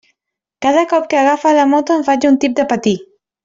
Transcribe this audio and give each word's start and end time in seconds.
Cada 0.65 0.83
cop 0.93 1.05
que 1.11 1.19
agafa 1.21 1.53
la 1.59 1.67
moto 1.77 1.99
em 2.01 2.09
faig 2.11 2.29
un 2.33 2.43
tip 2.47 2.61
de 2.63 2.67
patir. 2.77 2.97